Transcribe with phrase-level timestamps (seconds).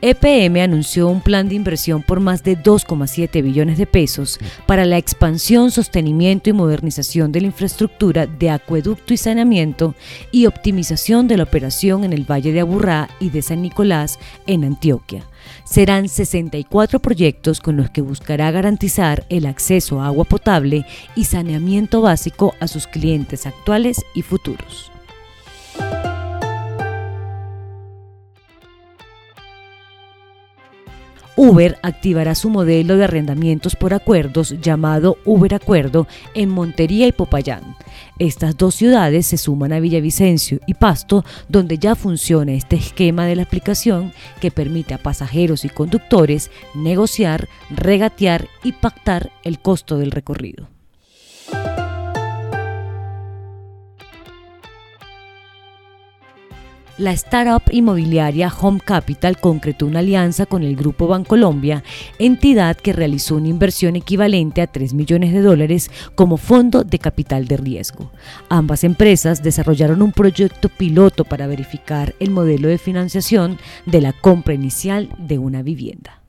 [0.00, 4.98] EPM anunció un plan de inversión por más de 2,7 billones de pesos para la
[4.98, 9.94] expansión, sostenimiento y modernización de la infraestructura de acueducto y saneamiento
[10.30, 14.64] y optimización de la operación en el Valle de Aburrá y de San Nicolás en
[14.64, 15.24] Antioquia.
[15.64, 20.86] Serán 64 proyectos con los que buscará garantizar el acceso a agua potable
[21.16, 24.93] y saneamiento básico a sus clientes actuales y futuros.
[31.44, 37.76] Uber activará su modelo de arrendamientos por acuerdos llamado Uber Acuerdo en Montería y Popayán.
[38.18, 43.36] Estas dos ciudades se suman a Villavicencio y Pasto, donde ya funciona este esquema de
[43.36, 50.12] la aplicación que permite a pasajeros y conductores negociar, regatear y pactar el costo del
[50.12, 50.73] recorrido.
[56.96, 61.82] La startup inmobiliaria Home Capital concretó una alianza con el Grupo Bancolombia,
[62.20, 67.48] entidad que realizó una inversión equivalente a 3 millones de dólares como fondo de capital
[67.48, 68.12] de riesgo.
[68.48, 74.54] Ambas empresas desarrollaron un proyecto piloto para verificar el modelo de financiación de la compra
[74.54, 76.22] inicial de una vivienda.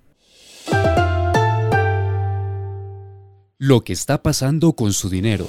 [3.60, 5.48] Lo que está pasando con su dinero.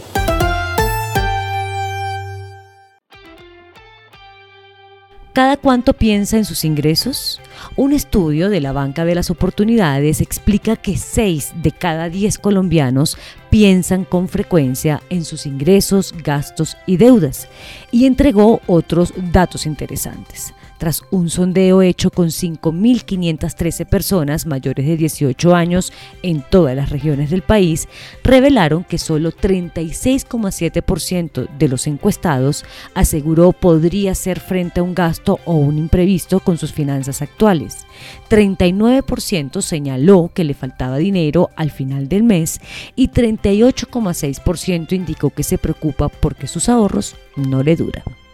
[5.36, 7.42] ¿Cada cuánto piensa en sus ingresos?
[7.76, 13.18] Un estudio de la Banca de las Oportunidades explica que 6 de cada 10 colombianos
[13.50, 17.48] piensan con frecuencia en sus ingresos, gastos y deudas
[17.92, 25.54] y entregó otros datos interesantes tras un sondeo hecho con 5.513 personas mayores de 18
[25.54, 25.92] años
[26.22, 27.88] en todas las regiones del país,
[28.22, 32.64] revelaron que solo 36,7% de los encuestados
[32.94, 37.86] aseguró podría hacer frente a un gasto o un imprevisto con sus finanzas actuales.
[38.28, 42.60] 39% señaló que le faltaba dinero al final del mes
[42.94, 48.25] y 38,6% indicó que se preocupa porque sus ahorros no le duran.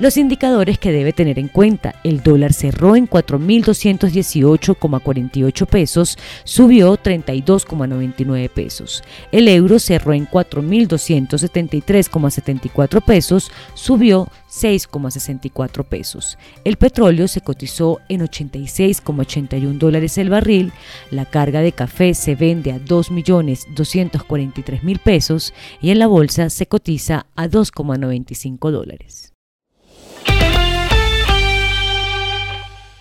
[0.00, 8.48] Los indicadores que debe tener en cuenta, el dólar cerró en 4.218,48 pesos, subió 32,99
[8.48, 9.02] pesos.
[9.32, 16.38] El euro cerró en 4.273,74 pesos, subió 6,64 pesos.
[16.62, 20.72] El petróleo se cotizó en 86,81 dólares el barril,
[21.10, 27.26] la carga de café se vende a 2.243.000 pesos y en la bolsa se cotiza
[27.34, 29.32] a 2,95 dólares.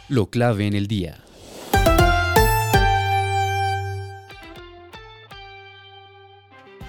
[0.10, 1.18] Lo clave en el día.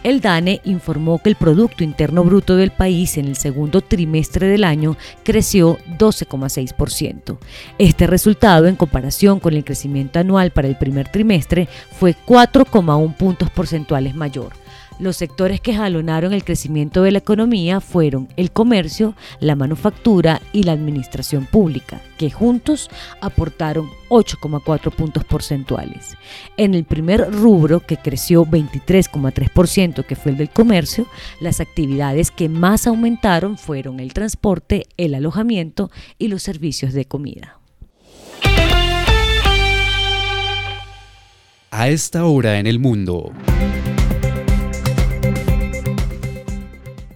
[0.04, 4.64] El DANE informó que el Producto Interno Bruto del país en el segundo trimestre del
[4.64, 7.36] año creció 12,6%.
[7.78, 11.68] Este resultado, en comparación con el crecimiento anual para el primer trimestre,
[11.98, 14.52] fue 4,1 puntos porcentuales mayor.
[14.98, 20.64] Los sectores que jalonaron el crecimiento de la economía fueron el comercio, la manufactura y
[20.64, 26.16] la administración pública, que juntos aportaron 8,4 puntos porcentuales.
[26.56, 31.06] En el primer rubro, que creció 23,3%, que fue el del comercio,
[31.40, 37.60] las actividades que más aumentaron fueron el transporte, el alojamiento y los servicios de comida.
[41.70, 43.32] A esta hora en el mundo.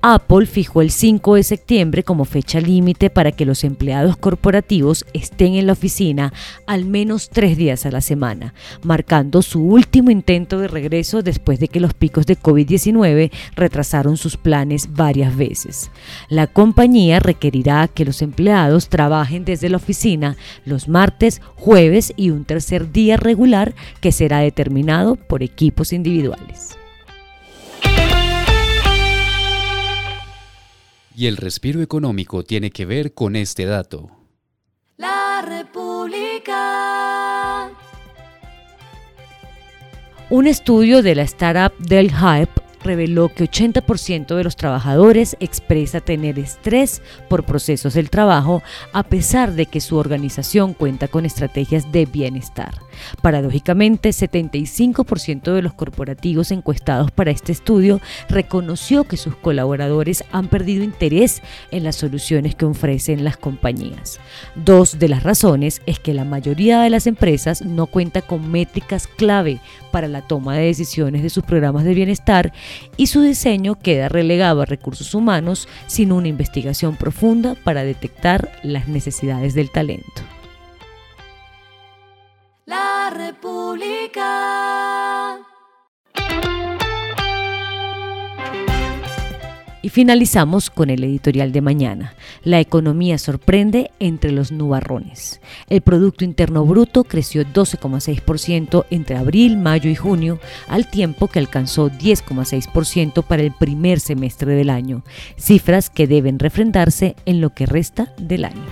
[0.04, 5.54] Apple fijó el 5 de septiembre como fecha límite para que los empleados corporativos estén
[5.54, 6.32] en la oficina
[6.66, 8.52] al menos tres días a la semana,
[8.82, 14.36] marcando su último intento de regreso después de que los picos de COVID-19 retrasaron sus
[14.36, 15.92] planes varias veces.
[16.28, 22.44] La compañía requerirá que los empleados trabajen desde la oficina los martes, jueves y un
[22.44, 26.76] tercer día regular que será determinado por equipos individuales.
[31.14, 34.10] Y el respiro económico tiene que ver con este dato.
[34.96, 36.62] La República.
[40.30, 46.38] Un estudio de la startup Del Hype reveló que 80% de los trabajadores expresa tener
[46.38, 48.62] estrés por procesos del trabajo
[48.92, 52.74] a pesar de que su organización cuenta con estrategias de bienestar.
[53.22, 60.84] Paradójicamente, 75% de los corporativos encuestados para este estudio reconoció que sus colaboradores han perdido
[60.84, 64.20] interés en las soluciones que ofrecen las compañías.
[64.54, 69.06] Dos de las razones es que la mayoría de las empresas no cuenta con métricas
[69.06, 69.60] clave
[69.90, 72.52] para la toma de decisiones de sus programas de bienestar
[72.96, 78.88] y su diseño queda relegado a recursos humanos sin una investigación profunda para detectar las
[78.88, 80.22] necesidades del talento.
[83.14, 84.22] República.
[89.84, 92.14] Y finalizamos con el editorial de mañana.
[92.44, 95.40] La economía sorprende entre los nubarrones.
[95.68, 100.38] El Producto Interno Bruto creció 12,6% entre abril, mayo y junio,
[100.68, 105.02] al tiempo que alcanzó 10,6% para el primer semestre del año,
[105.36, 108.66] cifras que deben refrendarse en lo que resta del año.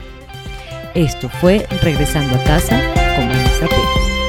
[0.94, 2.80] Esto fue Regresando a casa
[3.16, 4.19] con Vanessa Pérez.